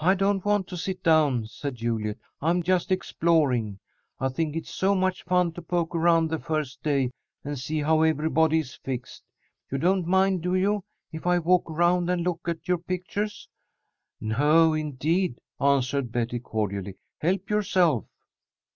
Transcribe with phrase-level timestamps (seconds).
[0.00, 2.18] "I don't want to sit down," said Juliet.
[2.40, 3.80] "I'm just exploring.
[4.20, 7.10] I think it's so much fun to poke around the first day
[7.42, 9.24] and see how everybody is fixed.
[9.68, 13.48] You don't mind, do you, if I walk around and look at your pictures?"
[14.20, 16.94] "No, indeed!" answered Betty, cordially.
[17.20, 18.04] "Help yourself."